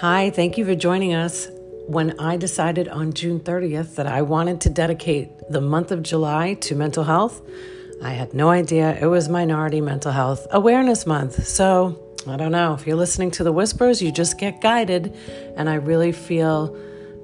[0.00, 1.48] Hi, thank you for joining us.
[1.86, 6.52] When I decided on June 30th that I wanted to dedicate the month of July
[6.52, 7.40] to mental health,
[8.02, 11.46] I had no idea it was Minority Mental Health Awareness Month.
[11.46, 11.98] So,
[12.28, 12.74] I don't know.
[12.74, 15.16] If you're listening to the whispers, you just get guided.
[15.56, 16.76] And I really feel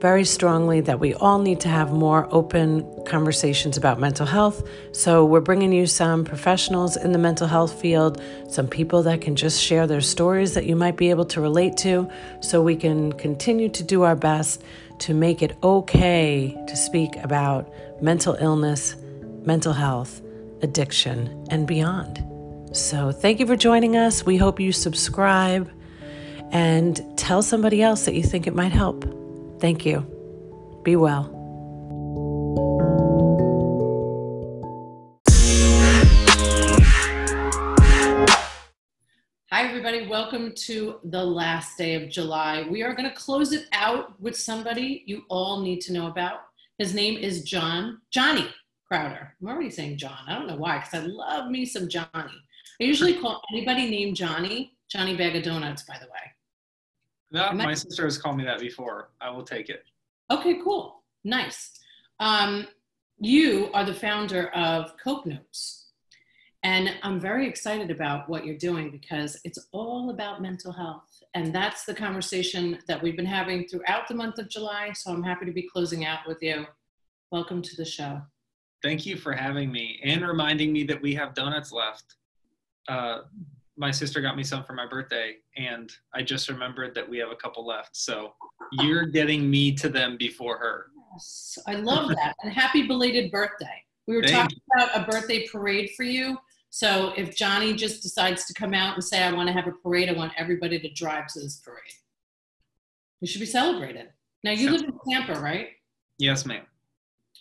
[0.03, 4.67] very strongly that we all need to have more open conversations about mental health.
[4.91, 9.37] So, we're bringing you some professionals in the mental health field, some people that can
[9.37, 13.13] just share their stories that you might be able to relate to, so we can
[13.13, 14.65] continue to do our best
[14.99, 17.73] to make it okay to speak about
[18.03, 18.97] mental illness,
[19.45, 20.21] mental health,
[20.63, 22.25] addiction, and beyond.
[22.77, 24.27] So, thank you for joining us.
[24.27, 25.71] We hope you subscribe
[26.51, 29.22] and tell somebody else that you think it might help.
[29.63, 30.01] Thank you.
[30.83, 31.31] Be well.
[39.53, 40.09] Hi, everybody.
[40.09, 42.67] Welcome to the last day of July.
[42.69, 46.41] We are going to close it out with somebody you all need to know about.
[46.79, 48.49] His name is John, Johnny
[48.89, 49.37] Crowder.
[49.41, 50.19] I'm already saying John.
[50.27, 52.11] I don't know why, because I love me some Johnny.
[52.15, 52.33] I
[52.81, 56.42] usually call anybody named Johnny Johnny Bag of Donuts, by the way.
[57.33, 59.11] No, my sister has called me that before.
[59.21, 59.85] I will take it.
[60.31, 61.03] Okay, cool.
[61.25, 61.71] Nice.
[62.21, 62.67] Um,
[63.19, 65.83] you are the founder of Cope Notes.
[66.63, 71.23] And I'm very excited about what you're doing because it's all about mental health.
[71.35, 74.93] And that's the conversation that we've been having throughout the month of July.
[74.93, 76.67] So I'm happy to be closing out with you.
[77.33, 78.21] Welcome to the show.
[78.83, 82.17] Thank you for having me and reminding me that we have donuts left.
[82.87, 83.23] Uh,
[83.77, 87.31] my sister got me some for my birthday and I just remembered that we have
[87.31, 87.97] a couple left.
[87.97, 88.35] So
[88.73, 90.87] you're getting me to them before her.
[91.15, 92.35] Yes, I love that.
[92.43, 93.83] and happy belated birthday.
[94.07, 94.85] We were Thank talking you.
[94.85, 96.39] about a birthday parade for you.
[96.71, 99.73] So if Johnny just decides to come out and say, I want to have a
[99.73, 101.83] parade, I want everybody to drive to this parade.
[103.21, 104.09] We should be celebrated.
[104.43, 105.69] Now you Sounds live in Tampa, right?
[106.19, 106.65] Yes, ma'am.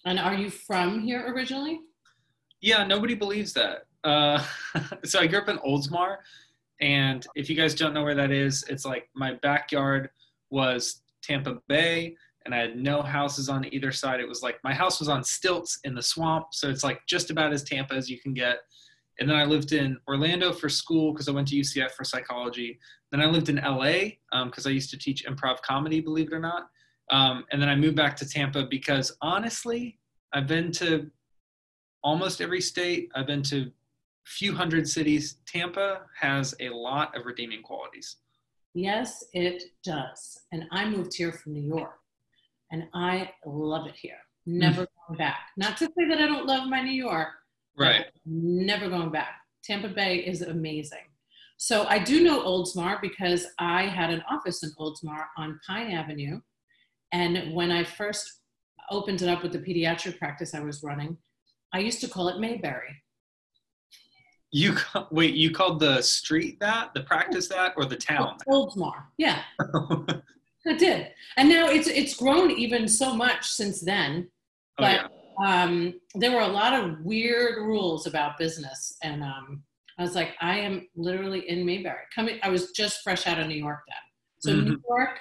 [0.05, 1.79] And are you from here originally?
[2.61, 3.85] Yeah, nobody believes that.
[4.03, 4.43] Uh,
[5.03, 6.17] so I grew up in Oldsmar,
[6.79, 10.09] and if you guys don't know where that is, it's like my backyard
[10.49, 14.19] was Tampa Bay, and I had no houses on either side.
[14.19, 17.29] It was like my house was on stilts in the swamp, so it's like just
[17.29, 18.57] about as Tampa as you can get.
[19.19, 22.79] And then I lived in Orlando for school because I went to UCF for psychology.
[23.11, 26.33] Then I lived in LA because um, I used to teach improv comedy, believe it
[26.33, 26.69] or not.
[27.11, 29.99] Um, and then I moved back to Tampa because honestly,
[30.33, 31.11] I've been to
[32.03, 33.11] almost every state.
[33.13, 33.69] I've been to
[34.31, 38.17] few hundred cities, Tampa has a lot of redeeming qualities.
[38.73, 40.39] Yes, it does.
[40.51, 41.99] And I moved here from New York
[42.71, 44.17] and I love it here.
[44.45, 44.87] Never mm.
[45.07, 45.39] going back.
[45.57, 47.27] Not to say that I don't love my New York.
[47.77, 48.05] Right.
[48.25, 49.41] Never going back.
[49.63, 51.05] Tampa Bay is amazing.
[51.57, 56.39] So I do know Oldsmar because I had an office in Oldsmar on Pine Avenue.
[57.11, 58.39] And when I first
[58.89, 61.17] opened it up with the pediatric practice I was running,
[61.73, 63.00] I used to call it Mayberry
[64.51, 64.75] you
[65.11, 65.33] wait.
[65.33, 68.37] You called the street that, the practice that, or the town?
[68.47, 69.03] Oldsmar.
[69.17, 71.07] Yeah, I did.
[71.37, 74.29] And now it's it's grown even so much since then.
[74.77, 75.09] But oh,
[75.41, 75.63] yeah.
[75.63, 79.63] um, there were a lot of weird rules about business, and um,
[79.97, 82.03] I was like, I am literally in Mayberry.
[82.13, 83.97] Coming, I was just fresh out of New York then.
[84.39, 84.69] So mm-hmm.
[84.69, 85.19] New York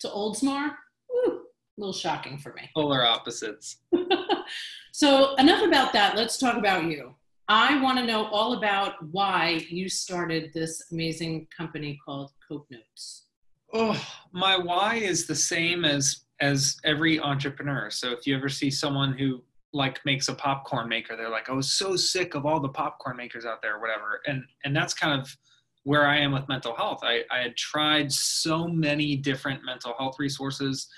[0.00, 0.70] to Oldsmar,
[1.10, 1.40] woo, a
[1.76, 2.70] little shocking for me.
[2.74, 3.78] Polar opposites.
[4.92, 6.16] so enough about that.
[6.16, 7.14] Let's talk about you.
[7.54, 13.26] I want to know all about why you started this amazing company called Cope Notes.
[13.74, 14.02] Oh,
[14.32, 17.90] my why is the same as as every entrepreneur.
[17.90, 21.52] So if you ever see someone who like makes a popcorn maker, they're like, oh,
[21.52, 24.74] "I was so sick of all the popcorn makers out there, or whatever." And and
[24.74, 25.36] that's kind of
[25.82, 27.00] where I am with mental health.
[27.02, 30.88] I, I had tried so many different mental health resources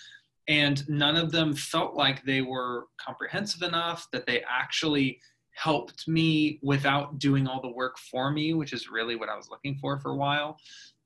[0.47, 5.19] and none of them felt like they were comprehensive enough that they actually
[5.55, 9.49] helped me without doing all the work for me, which is really what I was
[9.51, 10.59] looking for for a while.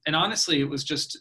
[0.07, 1.21] And honestly, it was just,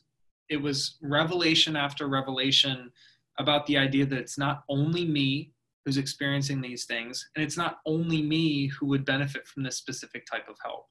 [0.50, 2.92] it was revelation after revelation
[3.38, 5.52] about the idea that it's not only me
[5.86, 10.26] who's experiencing these things, and it's not only me who would benefit from this specific
[10.26, 10.86] type of help.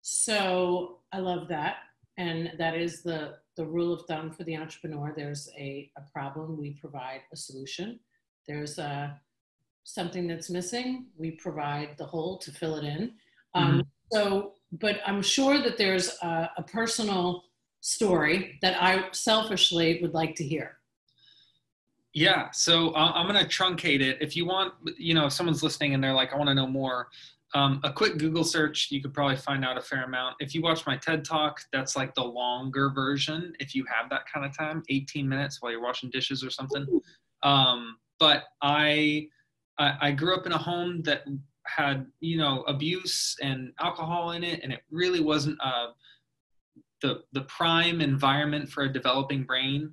[0.00, 1.76] So I love that.
[2.18, 5.12] And that is the, the rule of thumb for the entrepreneur.
[5.16, 8.00] There's a, a problem, we provide a solution.
[8.48, 9.20] There's a
[9.94, 13.12] something that's missing, we provide the hole to fill it in.
[13.54, 13.80] Um, mm-hmm.
[14.12, 17.44] So, but I'm sure that there's a, a personal
[17.80, 20.76] story that I selfishly would like to hear.
[22.12, 24.18] Yeah, so uh, I'm going to truncate it.
[24.20, 26.66] If you want, you know, if someone's listening and they're like, I want to know
[26.66, 27.08] more,
[27.54, 30.36] um, a quick Google search, you could probably find out a fair amount.
[30.40, 33.52] If you watch my TED talk, that's like the longer version.
[33.58, 36.86] If you have that kind of time, 18 minutes while you're washing dishes or something.
[37.42, 39.28] Um, but I,
[39.80, 41.22] I, I grew up in a home that
[41.66, 45.88] had you know abuse and alcohol in it, and it really wasn't uh,
[47.02, 49.92] the the prime environment for a developing brain.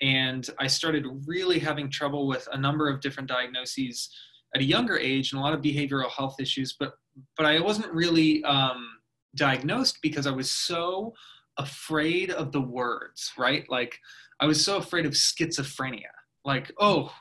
[0.00, 4.10] And I started really having trouble with a number of different diagnoses
[4.54, 6.94] at a younger age and a lot of behavioral health issues, but
[7.36, 8.88] but I wasn't really um,
[9.34, 11.14] diagnosed because I was so
[11.58, 13.64] afraid of the words, right?
[13.68, 13.98] Like
[14.40, 16.12] I was so afraid of schizophrenia.
[16.44, 17.12] Like, oh,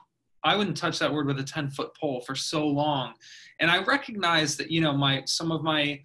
[0.44, 3.14] I wouldn't touch that word with a 10 foot pole for so long.
[3.60, 6.02] And I recognized that, you know, my some of my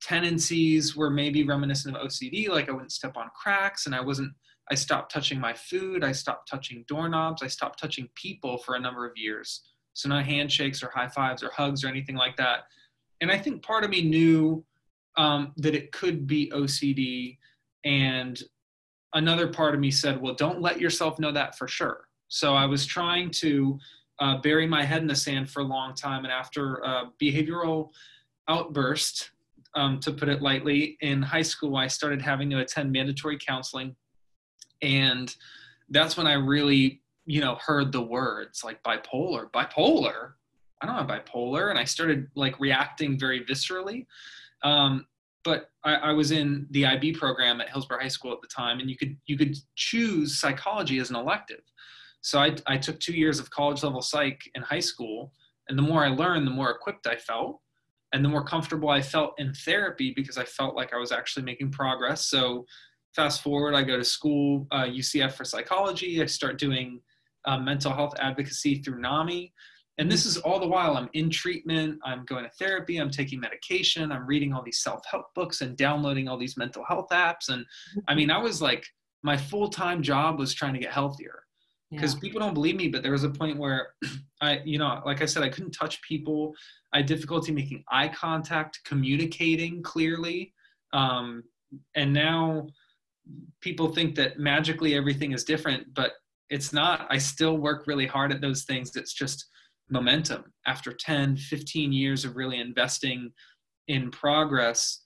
[0.00, 4.32] tendencies were maybe reminiscent of OCD, like I wouldn't step on cracks and I wasn't
[4.70, 8.80] I stopped touching my food, I stopped touching doorknobs, I stopped touching people for a
[8.80, 9.62] number of years.
[9.94, 12.60] So no handshakes or high fives or hugs or anything like that.
[13.20, 14.64] And I think part of me knew
[15.16, 17.38] um, that it could be OCD.
[17.84, 18.40] And
[19.12, 22.06] another part of me said, well, don't let yourself know that for sure.
[22.30, 23.78] So I was trying to
[24.18, 26.24] uh, bury my head in the sand for a long time.
[26.24, 27.90] And after a behavioral
[28.48, 29.30] outburst,
[29.74, 33.94] um, to put it lightly, in high school, I started having to attend mandatory counseling.
[34.82, 35.34] And
[35.90, 40.32] that's when I really you know, heard the words like bipolar, bipolar.
[40.80, 41.70] I don't have bipolar.
[41.70, 44.06] And I started like reacting very viscerally.
[44.62, 45.06] Um,
[45.44, 48.80] but I, I, was in the IB program at Hillsborough High School at the time,
[48.80, 51.62] and you could you could choose psychology as an elective.
[52.22, 55.32] So I, I took two years of college level psych in high school,
[55.68, 57.60] and the more I learned, the more equipped I felt,
[58.12, 61.44] and the more comfortable I felt in therapy because I felt like I was actually
[61.44, 62.26] making progress.
[62.26, 62.66] So
[63.14, 66.20] fast forward, I go to school, uh, UCF for psychology.
[66.22, 67.00] I start doing
[67.46, 69.52] uh, mental health advocacy through NAMI.
[69.98, 73.38] And this is all the while I'm in treatment, I'm going to therapy, I'm taking
[73.38, 77.48] medication, I'm reading all these self help books and downloading all these mental health apps.
[77.50, 77.66] And
[78.08, 78.84] I mean, I was like,
[79.22, 81.42] my full time job was trying to get healthier
[81.90, 82.20] because yeah.
[82.20, 83.88] people don't believe me, but there was a point where
[84.40, 86.54] I, you know, like I said, I couldn't touch people.
[86.92, 90.54] I had difficulty making eye contact, communicating clearly.
[90.92, 91.42] Um,
[91.94, 92.68] and now
[93.60, 96.12] people think that magically everything is different, but
[96.50, 99.46] it's not i still work really hard at those things it's just
[99.88, 103.30] momentum after 10 15 years of really investing
[103.88, 105.04] in progress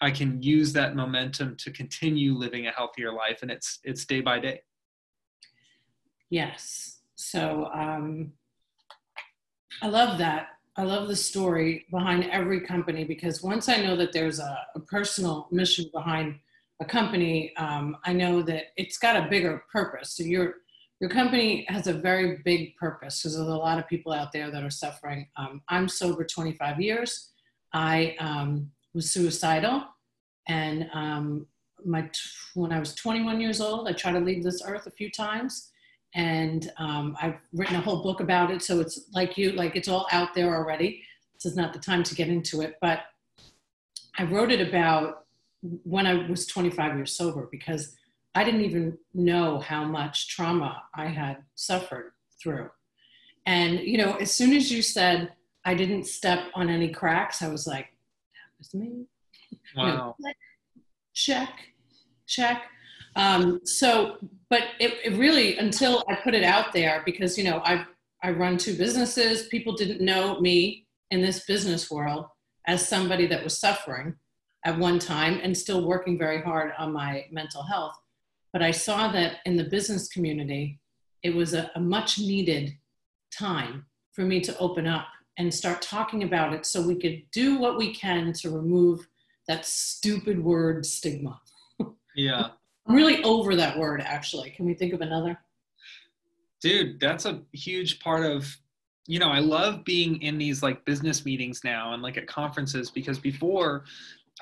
[0.00, 4.20] i can use that momentum to continue living a healthier life and it's it's day
[4.20, 4.60] by day
[6.30, 8.32] yes so um,
[9.82, 14.12] i love that i love the story behind every company because once i know that
[14.12, 16.38] there's a, a personal mission behind
[16.80, 20.54] a company um, i know that it's got a bigger purpose so you're
[21.00, 24.50] your company has a very big purpose because there's a lot of people out there
[24.50, 25.28] that are suffering.
[25.36, 27.30] Um, I'm sober 25 years.
[27.72, 29.84] I um, was suicidal,
[30.48, 31.46] and um,
[31.84, 32.10] my
[32.54, 35.70] when I was 21 years old, I tried to leave this earth a few times,
[36.14, 38.62] and um, I've written a whole book about it.
[38.62, 41.02] So it's like you, like it's all out there already.
[41.34, 43.00] This is not the time to get into it, but
[44.18, 45.26] I wrote it about
[45.60, 47.96] when I was 25 years sober because
[48.34, 52.12] I didn't even know how much trauma I had suffered
[52.42, 52.70] through.
[53.46, 55.32] And, you know, as soon as you said
[55.64, 59.06] I didn't step on any cracks, I was like, that was me.
[59.76, 60.14] Wow.
[60.18, 60.32] You know,
[61.12, 61.50] check,
[62.26, 62.62] check.
[63.18, 64.16] Um, so,
[64.48, 67.84] but it, it really, until I put it out there, because, you know, I
[68.22, 72.26] I run two businesses, people didn't know me in this business world
[72.66, 74.14] as somebody that was suffering
[74.64, 77.94] at one time and still working very hard on my mental health.
[78.52, 80.80] But I saw that in the business community,
[81.22, 82.72] it was a, a much needed
[83.30, 85.06] time for me to open up
[85.38, 89.06] and start talking about it so we could do what we can to remove
[89.46, 91.40] that stupid word stigma.
[92.16, 92.48] Yeah.
[92.88, 94.50] I'm really over that word actually.
[94.50, 95.38] Can we think of another?
[96.60, 98.56] Dude, that's a huge part of
[99.08, 102.90] you know, I love being in these like business meetings now and like at conferences
[102.90, 103.84] because before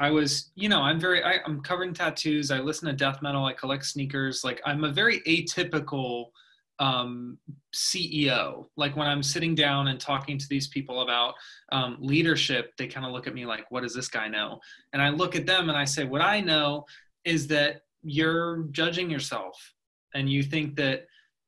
[0.00, 2.50] I was, you know, I'm very, I, am covered in tattoos.
[2.50, 3.44] I listen to death metal.
[3.44, 4.42] I collect sneakers.
[4.42, 6.26] Like I'm a very atypical
[6.80, 7.38] um,
[7.72, 8.66] CEO.
[8.76, 11.34] Like when I'm sitting down and talking to these people about
[11.70, 14.58] um, leadership, they kind of look at me like, what does this guy know?
[14.92, 16.86] And I look at them and I say, what I know
[17.24, 19.74] is that you're judging yourself
[20.14, 21.06] and you think that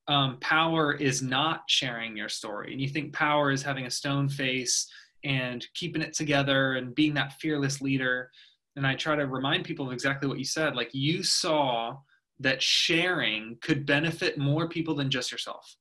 [0.09, 4.29] um, power is not sharing your story and you think power is having a stone
[4.29, 4.91] face
[5.25, 8.31] and keeping it together and being that fearless leader.
[8.77, 10.75] And I try to remind people of exactly what you said.
[10.75, 11.97] Like you saw
[12.41, 15.77] that sharing could benefit more people than just yourself.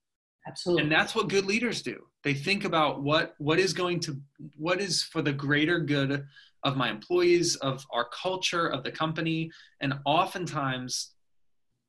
[0.48, 0.84] Absolutely.
[0.84, 4.18] and that's what good leaders do they think about what what is going to
[4.56, 6.26] what is for the greater good
[6.68, 11.14] of my employees of our culture of the company and oftentimes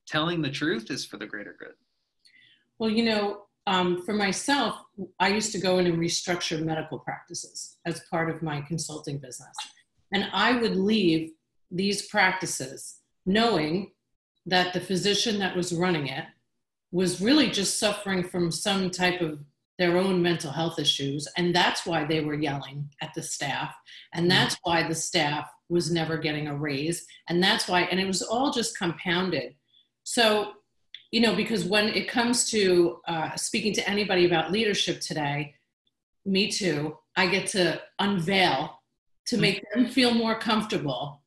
[0.07, 1.75] telling the truth is for the greater good
[2.79, 4.77] Well, you know, um, for myself,
[5.19, 9.57] I used to go in and restructure medical practices as part of my consulting business.
[10.15, 11.33] And I would leave
[11.71, 13.91] these practices knowing
[14.47, 16.25] that the physician that was running it
[16.93, 19.41] was really just suffering from some type of
[19.79, 21.29] their own mental health issues.
[21.37, 23.75] And that's why they were yelling at the staff.
[24.13, 27.07] And that's why the staff was never getting a raise.
[27.29, 29.55] And that's why, and it was all just compounded.
[30.05, 30.55] So
[31.11, 35.55] you know, because when it comes to uh, speaking to anybody about leadership today,
[36.25, 38.81] me too, I get to unveil
[39.27, 41.23] to make them feel more comfortable.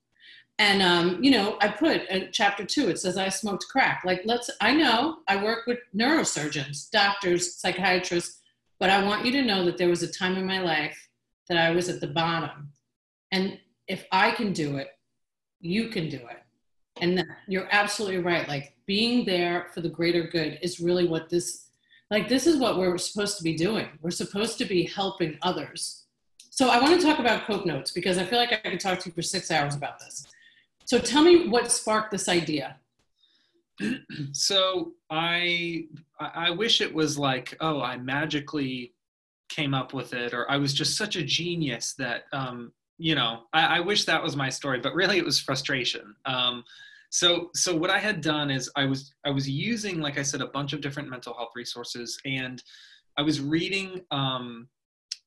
[0.60, 4.04] And, um, you know, I put in chapter two, it says I smoked crack.
[4.06, 8.41] Like, let's, I know I work with neurosurgeons, doctors, psychiatrists,
[8.82, 11.08] but I want you to know that there was a time in my life
[11.48, 12.72] that I was at the bottom.
[13.32, 14.88] And if I can do it,
[15.60, 16.40] you can do it.
[17.00, 18.48] And you're absolutely right.
[18.48, 21.68] Like being there for the greater good is really what this,
[22.10, 23.88] like, this is what we're supposed to be doing.
[24.02, 26.06] We're supposed to be helping others.
[26.50, 28.98] So I want to talk about Cope Notes because I feel like I could talk
[29.02, 30.26] to you for six hours about this.
[30.86, 32.78] So tell me what sparked this idea.
[34.32, 35.86] so I
[36.20, 38.94] I wish it was like oh I magically
[39.50, 43.44] came up with it or I was just such a genius that um, you know
[43.54, 46.16] I, I wish that was my story but really it was frustration.
[46.26, 46.64] Um,
[47.10, 50.42] so so what I had done is I was I was using like I said
[50.42, 52.64] a bunch of different mental health resources and
[53.18, 54.70] I was reading um,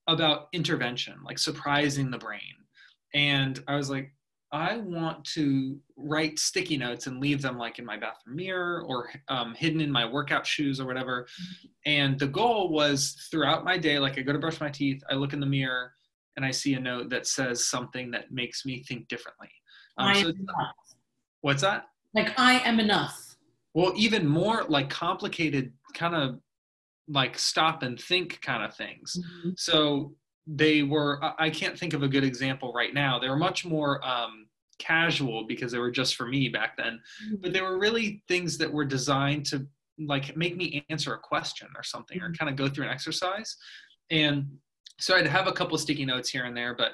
[0.06, 2.40] about intervention like surprising the brain
[3.14, 4.12] and I was like
[4.54, 9.10] I want to write sticky notes and leave them like in my bathroom mirror or
[9.26, 11.26] um, hidden in my workout shoes or whatever.
[11.86, 15.14] And the goal was throughout my day, like I go to brush my teeth, I
[15.14, 15.92] look in the mirror
[16.36, 19.50] and I see a note that says something that makes me think differently.
[19.98, 20.32] Um, I so
[21.40, 21.86] what's that?
[22.14, 23.36] Like I am enough.
[23.74, 26.38] Well, even more like complicated, kind of
[27.08, 29.18] like stop and think kind of things.
[29.56, 30.14] So
[30.46, 33.18] they were, I- can't think of a good example right now.
[33.18, 34.46] They were much more um,
[34.78, 37.00] casual because they were just for me back then.
[37.40, 39.66] But they were really things that were designed to
[39.98, 43.56] like make me answer a question or something or kind of go through an exercise.
[44.10, 44.46] And
[45.00, 46.92] so I'd have a couple of sticky notes here and there, but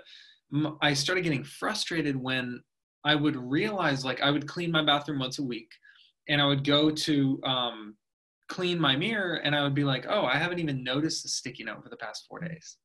[0.54, 2.62] m- I started getting frustrated when
[3.04, 5.70] I would realize like I would clean my bathroom once a week
[6.28, 7.96] and I would go to um,
[8.48, 11.64] clean my mirror and I would be like, oh, I haven't even noticed the sticky
[11.64, 12.76] note for the past four days.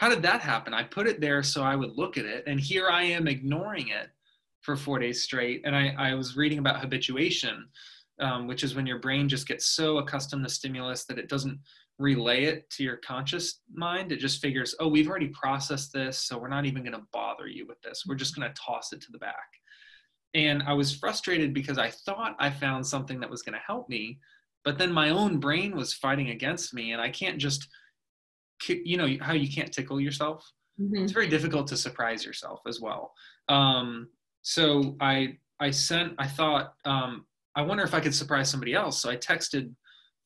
[0.00, 0.72] How did that happen?
[0.72, 3.88] I put it there so I would look at it, and here I am ignoring
[3.88, 4.08] it
[4.62, 5.60] for four days straight.
[5.66, 7.68] And I, I was reading about habituation,
[8.18, 11.58] um, which is when your brain just gets so accustomed to stimulus that it doesn't
[11.98, 14.10] relay it to your conscious mind.
[14.10, 17.46] It just figures, oh, we've already processed this, so we're not even going to bother
[17.46, 18.04] you with this.
[18.08, 19.50] We're just going to toss it to the back.
[20.32, 23.86] And I was frustrated because I thought I found something that was going to help
[23.90, 24.18] me,
[24.64, 27.68] but then my own brain was fighting against me, and I can't just,
[28.68, 30.50] you know, how you can't tickle yourself
[30.80, 31.02] Mhm.
[31.02, 33.12] it's very difficult to surprise yourself as well.
[33.48, 34.08] Um,
[34.42, 38.98] so I I sent I thought um, I wonder if I could surprise somebody else.
[39.00, 39.74] So I texted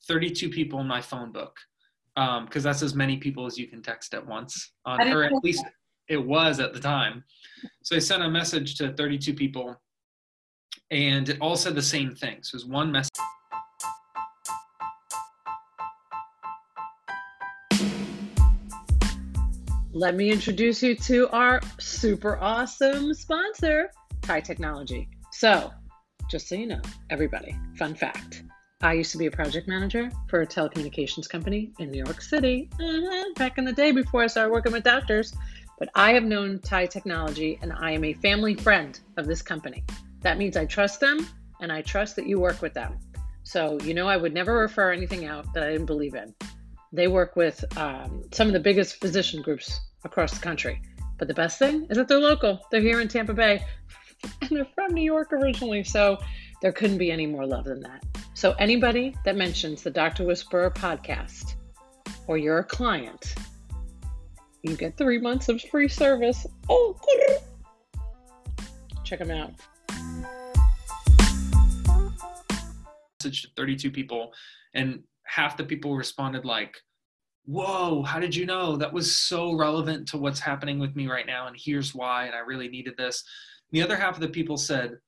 [0.06, 1.56] 32 people in my phone book
[2.14, 5.64] because that's as many people as you can text at once, on, or at least
[6.06, 7.24] it was at the time.
[7.82, 9.82] So I sent a message to 32 people,
[10.92, 12.42] and it all said the same thing.
[12.44, 13.10] So it was one message.
[19.96, 25.08] Let me introduce you to our super awesome sponsor, TIE Technology.
[25.30, 25.70] So,
[26.28, 28.42] just so you know, everybody, fun fact
[28.80, 32.68] I used to be a project manager for a telecommunications company in New York City
[32.76, 35.32] mhm, back in the day before I started working with doctors.
[35.78, 39.84] But I have known TIE Technology and I am a family friend of this company.
[40.22, 41.24] That means I trust them
[41.60, 42.98] and I trust that you work with them.
[43.44, 46.34] So, you know, I would never refer anything out that I didn't believe in.
[46.94, 50.80] They work with um, some of the biggest physician groups across the country.
[51.18, 52.60] But the best thing is that they're local.
[52.70, 53.64] They're here in Tampa Bay
[54.40, 55.82] and they're from New York originally.
[55.82, 56.18] So
[56.62, 58.04] there couldn't be any more love than that.
[58.34, 60.24] So anybody that mentions the Dr.
[60.24, 61.56] Whisperer podcast
[62.28, 63.34] or you're a client,
[64.62, 66.46] you get three months of free service.
[66.68, 66.96] Oh,
[69.04, 69.50] check them out.
[73.24, 74.32] message to 32 people
[74.74, 76.76] and half the people responded like
[77.46, 81.26] whoa how did you know that was so relevant to what's happening with me right
[81.26, 83.22] now and here's why and i really needed this
[83.72, 84.98] the other half of the people said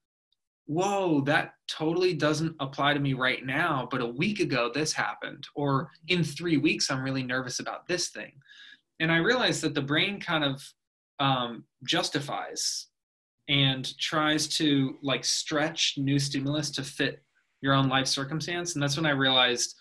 [0.66, 5.46] whoa, that totally doesn't apply to me right now, but a week ago this happened,
[5.54, 8.32] or in three weeks I'm really nervous about this thing.
[9.00, 10.62] And I realized that the brain kind of
[11.20, 12.88] um, justifies
[13.48, 17.22] and tries to like stretch new stimulus to fit
[17.60, 18.74] your own life circumstance.
[18.74, 19.74] And that's when I realized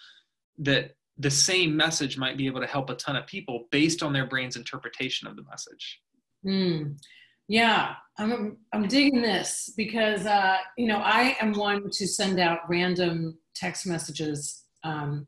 [0.59, 4.12] that the same message might be able to help a ton of people based on
[4.12, 6.01] their brain's interpretation of the message.
[6.45, 6.97] Mm.
[7.47, 12.59] Yeah, I'm I'm digging this because uh, you know I am one to send out
[12.67, 15.27] random text messages um,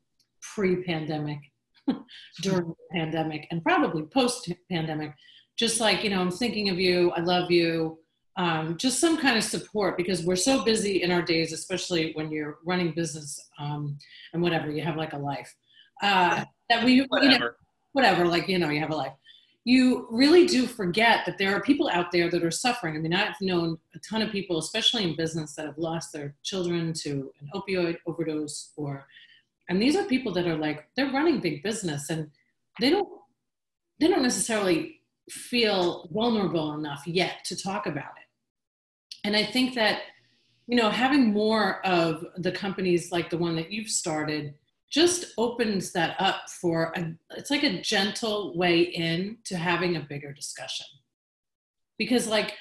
[0.54, 1.38] pre-pandemic,
[2.42, 5.12] during the pandemic, and probably post-pandemic.
[5.56, 7.10] Just like you know, I'm thinking of you.
[7.12, 7.98] I love you.
[8.38, 12.30] Um, just some kind of support because we're so busy in our days, especially when
[12.30, 13.98] you're running business um,
[14.32, 15.54] and whatever you have like a life.
[16.02, 17.32] Uh, that we whatever.
[17.32, 17.50] You know,
[17.92, 19.12] whatever, like you know, you have a life
[19.68, 22.96] you really do forget that there are people out there that are suffering.
[22.96, 26.34] I mean, I've known a ton of people, especially in business, that have lost their
[26.42, 29.06] children to an opioid overdose, or,
[29.68, 32.30] and these are people that are like they're running big business and
[32.80, 33.10] they don't
[34.00, 38.27] they don't necessarily feel vulnerable enough yet to talk about it.
[39.28, 40.04] And I think that
[40.66, 44.54] you know having more of the companies like the one that you've started
[44.88, 50.00] just opens that up for a, it's like a gentle way in to having a
[50.00, 50.86] bigger discussion.
[51.98, 52.54] Because like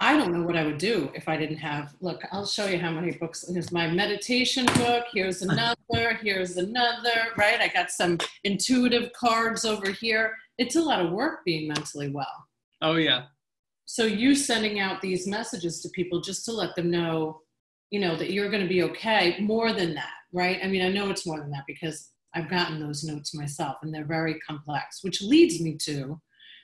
[0.00, 2.78] i don't know what i would do if i didn't have look i'll show you
[2.78, 3.46] how many books.
[3.50, 5.06] Here's my meditation book.
[5.14, 6.18] Here's another.
[6.20, 7.58] Here's another right?
[7.58, 10.36] I got some intuitive cards over here.
[10.58, 12.36] It's a lot of work being mentally well.
[12.82, 13.28] Oh yeah
[13.90, 17.40] so you sending out these messages to people just to let them know
[17.90, 20.58] you know that you're going to be okay more than that right?
[20.62, 23.92] I mean, I know it's more than that because I've gotten those notes myself and
[23.92, 26.20] they're very complex, which leads me to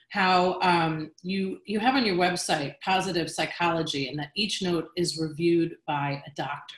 [0.09, 5.19] how um, you, you have on your website positive psychology and that each note is
[5.19, 6.75] reviewed by a doctor.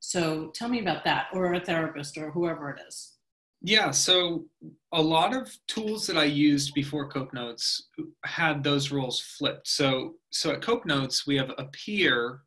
[0.00, 3.15] So tell me about that or a therapist or whoever it is.
[3.62, 4.44] Yeah, so
[4.92, 7.88] a lot of tools that I used before Cope Notes
[8.24, 9.66] had those roles flipped.
[9.66, 12.42] So, so at Cope Notes, we have a peer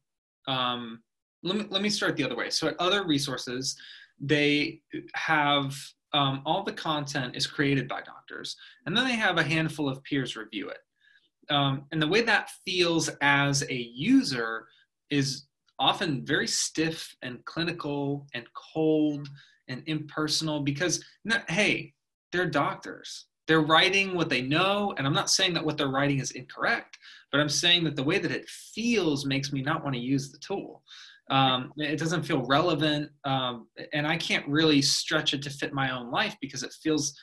[0.48, 1.02] um,
[1.44, 2.50] let me, let me start the other way.
[2.50, 3.78] So at other resources,
[4.20, 4.82] they
[5.14, 5.76] have
[6.14, 10.04] um, all the content is created by doctors, and then they have a handful of
[10.04, 10.80] peers review it.
[11.54, 14.68] Um, and the way that feels as a user
[15.10, 15.46] is
[15.80, 19.30] often very stiff and clinical and cold
[19.70, 21.04] and impersonal because,
[21.48, 21.94] hey,
[22.32, 23.26] they're doctors.
[23.48, 26.98] They're writing what they know, and I'm not saying that what they're writing is incorrect,
[27.32, 30.32] but I'm saying that the way that it feels makes me not want to use
[30.32, 30.84] the tool.
[31.32, 35.92] Um, it doesn't feel relevant, um, and I can't really stretch it to fit my
[35.92, 37.18] own life because it feels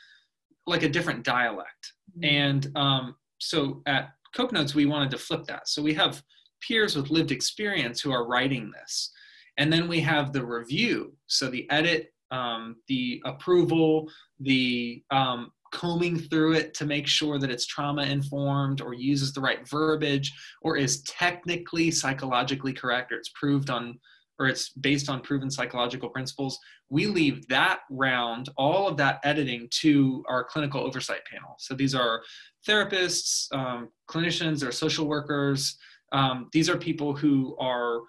[0.67, 1.93] like a different dialect.
[2.19, 2.25] Mm-hmm.
[2.25, 5.69] And um, so at Cope Notes, we wanted to flip that.
[5.69, 6.23] So we have
[6.61, 9.13] peers with lived experience who are writing this,
[9.59, 11.17] and then we have the review.
[11.27, 14.11] So the edit, um, the approval,
[14.41, 19.41] the um, combing through it to make sure that it's trauma informed or uses the
[19.41, 23.99] right verbiage or is technically psychologically correct or it's proved on
[24.39, 26.59] or it's based on proven psychological principles
[26.89, 31.57] we leave that round all of that editing to our clinical oversight panel.
[31.59, 32.23] So these are
[32.67, 35.77] therapists um, clinicians or social workers
[36.13, 38.01] um, these are people who are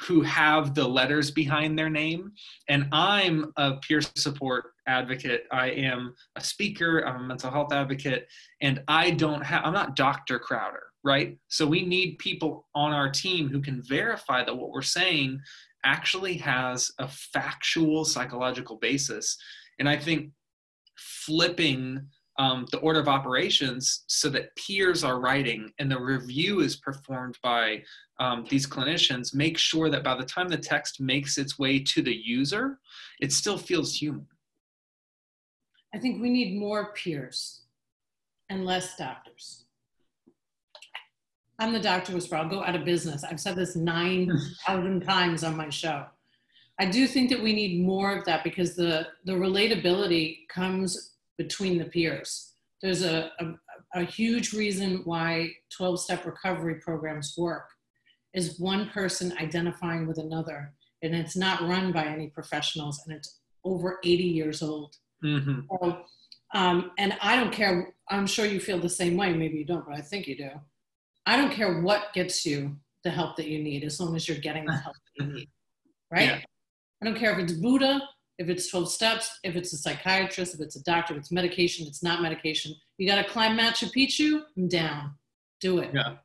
[0.00, 2.32] who have the letters behind their name
[2.68, 5.44] and i'm a peer support advocate.
[5.52, 7.06] I am a speaker.
[7.06, 8.26] I'm a mental health advocate,
[8.60, 9.62] and I don't have.
[9.64, 10.38] I'm not Dr.
[10.38, 11.38] Crowder, right?
[11.48, 15.40] So we need people on our team who can verify that what we're saying
[15.84, 19.36] actually has a factual psychological basis.
[19.78, 20.30] And I think
[20.96, 26.76] flipping um, the order of operations so that peers are writing and the review is
[26.76, 27.82] performed by
[28.20, 32.02] um, these clinicians make sure that by the time the text makes its way to
[32.02, 32.78] the user
[33.20, 34.26] it still feels human
[35.94, 37.62] I think we need more peers
[38.50, 39.64] and less doctors.
[41.58, 42.38] I'm the doctor whisperer.
[42.38, 43.24] I'll go out of business.
[43.24, 46.06] I've said this 9,000 times on my show.
[46.78, 51.78] I do think that we need more of that because the, the relatability comes between
[51.78, 52.52] the peers.
[52.82, 57.68] There's a, a, a huge reason why 12 step recovery programs work
[58.34, 63.38] is one person identifying with another and it's not run by any professionals and it's
[63.64, 65.60] over 80 years old Mm-hmm.
[65.70, 65.98] So,
[66.54, 67.94] um, and I don't care.
[68.08, 69.32] I'm sure you feel the same way.
[69.32, 70.50] Maybe you don't, but I think you do.
[71.26, 74.38] I don't care what gets you the help that you need, as long as you're
[74.38, 75.48] getting the help that you need.
[76.10, 76.28] Right?
[76.28, 76.40] Yeah.
[77.02, 78.00] I don't care if it's Buddha,
[78.38, 81.86] if it's 12 steps, if it's a psychiatrist, if it's a doctor, if it's medication,
[81.86, 82.72] it's not medication.
[82.96, 85.14] You got to climb Machu Picchu, I'm down.
[85.60, 85.90] Do it.
[85.92, 86.16] Yeah.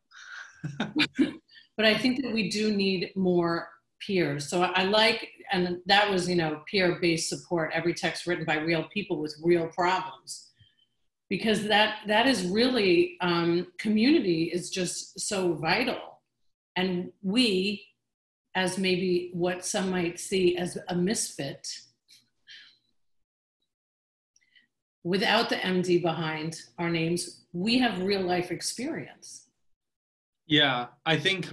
[1.76, 3.68] but I think that we do need more
[4.06, 4.48] peers.
[4.48, 8.58] So I like, and that was, you know, peer based support, every text written by
[8.58, 10.52] real people with real problems.
[11.30, 16.22] Because that that is really um, community is just so vital,
[16.76, 17.84] and we,
[18.54, 21.68] as maybe what some might see as a misfit,
[25.04, 29.48] without the MD behind our names, we have real life experience.
[30.48, 31.50] Yeah, I think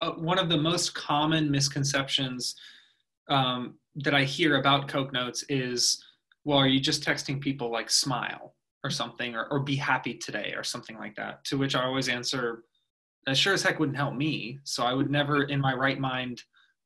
[0.00, 2.54] uh, one of the most common misconceptions
[3.28, 6.02] um, that I hear about Cope Notes is,
[6.44, 8.54] well, are you just texting people like smile
[8.84, 11.44] or something, or, or be happy today or something like that?
[11.46, 12.64] To which I always answer,
[13.26, 14.58] that sure as heck wouldn't help me.
[14.64, 16.42] So I would never, in my right mind,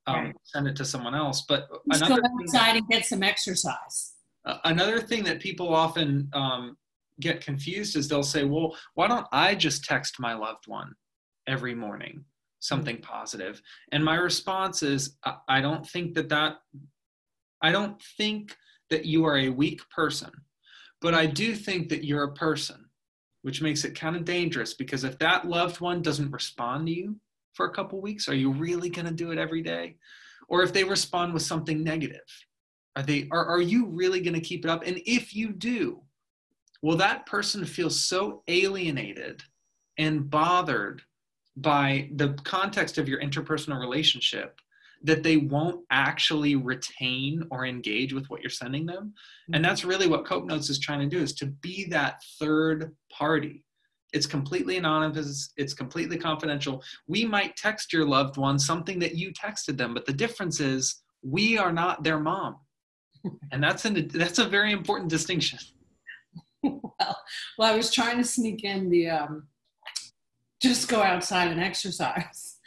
[0.07, 0.35] um, right.
[0.44, 1.42] send it to someone else.
[1.42, 4.14] But another go outside and get some exercise.
[4.44, 6.76] Uh, another thing that people often um,
[7.20, 10.92] get confused is they'll say, well, why don't I just text my loved one
[11.46, 12.24] every morning?
[12.61, 13.12] something mm-hmm.
[13.12, 13.61] positive
[13.92, 15.16] and my response is
[15.48, 16.57] i don't think that that
[17.62, 18.57] i don't think
[18.90, 20.31] that you are a weak person
[21.00, 22.85] but i do think that you're a person
[23.42, 27.16] which makes it kind of dangerous because if that loved one doesn't respond to you
[27.55, 29.96] for a couple weeks are you really going to do it every day
[30.48, 32.20] or if they respond with something negative
[33.00, 36.00] are they are, are you really going to keep it up and if you do
[36.82, 39.42] will that person feel so alienated
[39.98, 41.02] and bothered
[41.56, 44.60] by the context of your interpersonal relationship
[45.02, 49.14] that they won't actually retain or engage with what you're sending them.
[49.54, 52.94] And that's really what Cope Notes is trying to do is to be that third
[53.10, 53.64] party.
[54.12, 56.82] It's completely anonymous, it's completely confidential.
[57.06, 61.02] We might text your loved one something that you texted them, but the difference is
[61.22, 62.56] we are not their mom.
[63.52, 65.59] And that's an that's a very important distinction.
[66.62, 66.85] well,
[67.59, 69.48] well, I was trying to sneak in the um
[70.62, 72.56] just go outside and exercise.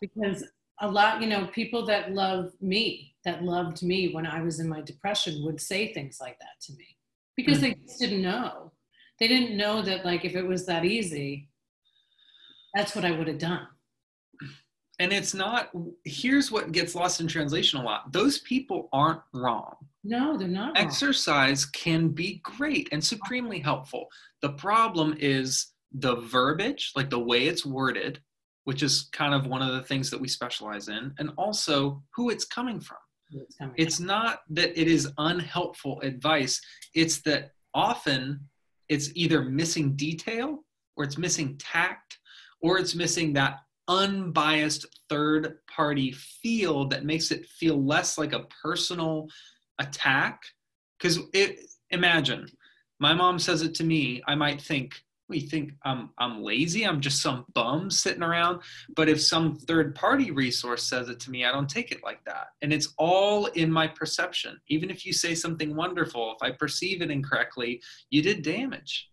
[0.00, 0.44] Because
[0.80, 4.68] a lot you know people that love me that loved me when i was in
[4.68, 6.86] my depression would say things like that to me
[7.36, 7.66] because mm-hmm.
[7.66, 8.72] they just didn't know.
[9.18, 11.48] They didn't know that like if it was that easy
[12.74, 13.66] that's what i would have done.
[14.98, 15.70] And it's not
[16.04, 18.12] here's what gets lost in translation a lot.
[18.12, 21.72] Those people aren't wrong no they're not exercise wrong.
[21.74, 24.08] can be great and supremely helpful
[24.40, 28.20] the problem is the verbiage, like the way it's worded,
[28.64, 32.30] which is kind of one of the things that we specialize in, and also who
[32.30, 32.98] it's coming from.
[33.30, 36.60] It's, it's not that it is unhelpful advice,
[36.94, 38.40] it's that often
[38.88, 40.64] it's either missing detail
[40.96, 42.18] or it's missing tact
[42.60, 48.46] or it's missing that unbiased third party feel that makes it feel less like a
[48.62, 49.26] personal
[49.78, 50.42] attack?
[50.98, 52.46] Because it imagine
[53.00, 54.94] my mom says it to me i might think
[55.32, 56.86] we think I'm, I'm lazy?
[56.86, 58.60] I'm just some bum sitting around.
[58.94, 62.22] But if some third party resource says it to me i don't take it like
[62.24, 62.48] that.
[62.60, 64.60] And it's all in my perception.
[64.68, 69.08] Even if you say something wonderful if i perceive it incorrectly you did damage.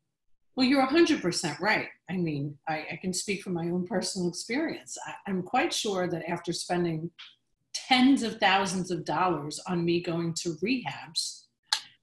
[0.56, 1.88] Well you're 100% right.
[2.10, 4.98] I mean i, I can speak from my own personal experience.
[5.08, 7.10] I, i'm quite sure that after spending
[7.74, 11.44] tens of thousands of dollars on me going to rehabs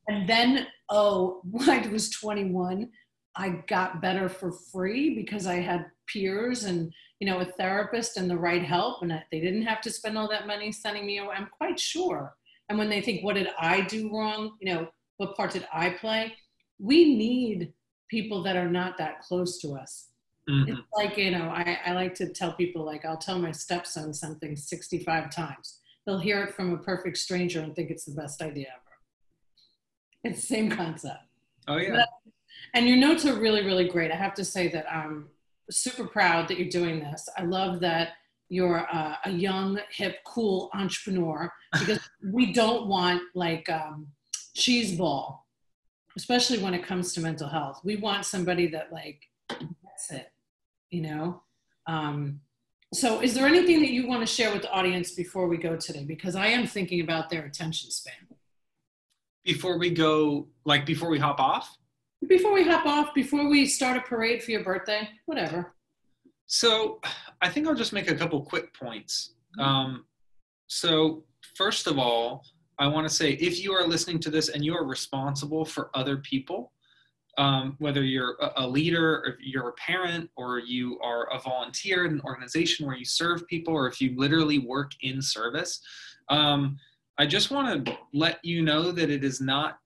[0.09, 2.89] and then oh when i was 21
[3.37, 8.31] I got better for free because I had peers and you know a therapist and
[8.31, 11.35] the right help, and they didn't have to spend all that money sending me away.
[11.37, 12.35] I'm quite sure.
[12.69, 15.91] And when they think, "What did I do wrong?" You know, what part did I
[15.91, 16.35] play?
[16.79, 17.73] We need
[18.09, 20.09] people that are not that close to us.
[20.49, 20.73] Mm-hmm.
[20.73, 24.15] It's like you know, I, I like to tell people like I'll tell my stepson
[24.15, 25.81] something 65 times.
[26.05, 28.83] They'll hear it from a perfect stranger and think it's the best idea ever.
[30.23, 31.25] It's the same concept.
[31.67, 31.97] Oh yeah.
[31.97, 32.09] But
[32.75, 34.11] and your notes are really, really great.
[34.11, 35.29] I have to say that I'm
[35.71, 37.29] super proud that you're doing this.
[37.37, 38.11] I love that
[38.49, 42.01] you're uh, a young, hip, cool entrepreneur because
[42.33, 44.09] we don't want like um,
[44.55, 45.47] cheese ball,
[46.17, 47.81] especially when it comes to mental health.
[47.83, 50.31] We want somebody that like gets it,
[50.91, 51.43] you know.
[51.87, 52.41] Um,
[52.95, 55.77] so, is there anything that you want to share with the audience before we go
[55.77, 56.05] today?
[56.05, 58.15] Because I am thinking about their attention span.
[59.45, 61.77] Before we go, like before we hop off
[62.29, 65.75] before we hop off, before we start a parade for your birthday, whatever.
[66.47, 67.01] So
[67.43, 69.35] I think I'll just make a couple quick points.
[69.59, 69.69] Mm-hmm.
[69.69, 70.05] Um,
[70.69, 72.45] so, first of all,
[72.79, 75.91] I want to say if you are listening to this and you are responsible for
[75.95, 76.73] other people,
[77.39, 82.13] um, whether you're a leader, or you're a parent, or you are a volunteer in
[82.13, 85.81] an organization where you serve people, or if you literally work in service,
[86.29, 86.77] um,
[87.19, 89.79] I just want to let you know that it is not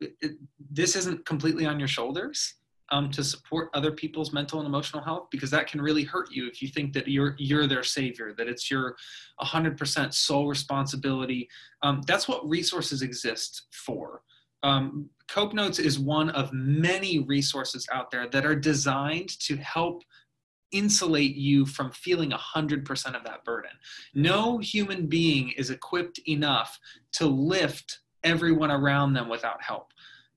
[0.00, 0.36] it,
[0.70, 2.54] this isn't completely on your shoulders.
[2.90, 6.46] um, to support other people's mental and emotional health because that can really hurt you
[6.46, 8.96] if you think that you're you're their savior that it's your
[9.42, 11.48] 100% sole responsibility
[11.82, 14.22] um, that's what resources exist for
[14.62, 20.02] um, cope notes is one of many resources out there that are designed to help
[20.72, 23.70] insulate you from feeling 100% of that burden
[24.14, 26.78] no human being is equipped enough
[27.12, 29.92] to lift everyone around them without help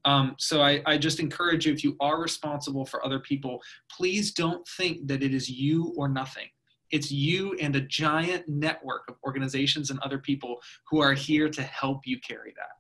[0.06, 4.34] um, so I, I just encourage you if you are responsible for other people, please
[4.34, 6.48] don't think that it is you or nothing.
[6.92, 10.58] It's you and a giant network of organizations and other people
[10.90, 12.72] who are here to help you carry that.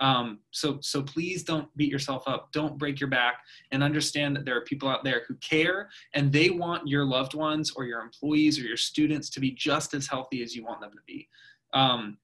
[0.00, 2.50] Um, so, so please don't beat yourself up.
[2.52, 6.32] Don't break your back and understand that there are people out there who care and
[6.32, 10.06] they want your loved ones or your employees or your students to be just as
[10.06, 11.28] healthy as you want them to be.
[11.74, 12.16] Um,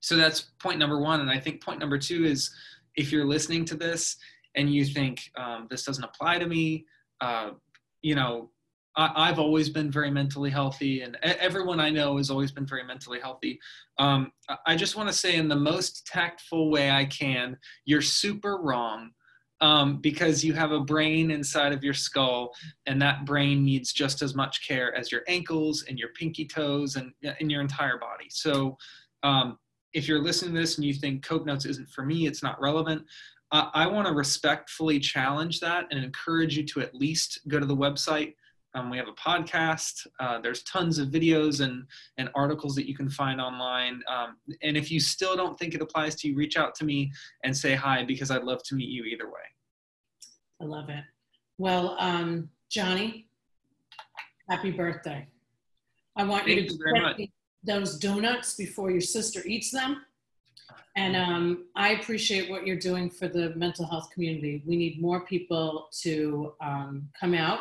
[0.00, 1.20] so that's point number one.
[1.20, 2.50] And I think point number two is
[2.94, 4.16] if you're listening to this
[4.54, 6.84] and you think um, this doesn't apply to me,
[7.20, 7.50] uh,
[8.02, 8.50] you know,
[8.98, 12.82] I, have always been very mentally healthy, and everyone I know has always been very
[12.82, 13.60] mentally healthy.
[13.98, 14.32] Um,
[14.66, 19.10] I just want to say, in the most tactful way I can, you're super wrong.
[19.60, 22.52] Um, because you have a brain inside of your skull,
[22.86, 26.94] and that brain needs just as much care as your ankles and your pinky toes
[26.94, 28.26] and, and your entire body.
[28.30, 28.78] So,
[29.24, 29.58] um,
[29.94, 32.60] if you're listening to this and you think Cope Notes isn't for me, it's not
[32.60, 33.02] relevant,
[33.50, 37.76] I want to respectfully challenge that and encourage you to at least go to the
[37.76, 38.34] website.
[38.74, 40.06] Um, we have a podcast.
[40.20, 41.84] Uh, there's tons of videos and,
[42.18, 44.02] and articles that you can find online.
[44.08, 47.10] Um, and if you still don't think it applies to you, reach out to me
[47.44, 49.32] and say hi because I'd love to meet you either way.
[50.60, 51.04] I love it.
[51.56, 53.26] Well, um, Johnny,
[54.50, 55.26] happy birthday.
[56.16, 57.32] I want Thank you to you very
[57.64, 60.02] those donuts before your sister eats them.
[60.96, 64.62] And um, I appreciate what you're doing for the mental health community.
[64.66, 67.60] We need more people to um, come out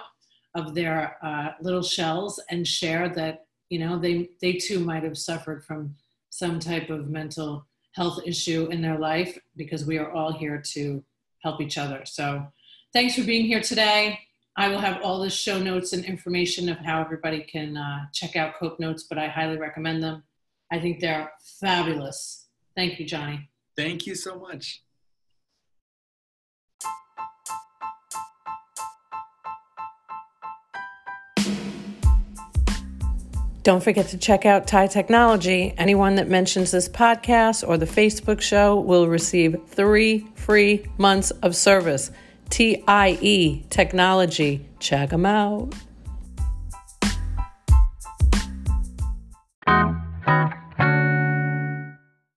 [0.58, 5.18] of their uh, little shells and share that you know they they too might have
[5.18, 5.96] suffered from
[6.30, 11.04] some type of mental health issue in their life because we are all here to
[11.40, 12.02] help each other.
[12.06, 12.46] So
[12.94, 14.20] thanks for being here today.
[14.56, 18.36] I will have all the show notes and information of how everybody can uh, check
[18.36, 20.24] out Cope Notes, but I highly recommend them.
[20.72, 22.48] I think they're fabulous.
[22.76, 23.50] Thank you, Johnny.
[23.76, 24.84] Thank you so much.
[33.68, 35.74] Don't forget to check out TIE Technology.
[35.78, 41.54] Anyone that mentions this podcast or the Facebook show will receive three free months of
[41.54, 42.10] service.
[42.50, 44.66] TIE Technology.
[44.80, 45.74] Check them out.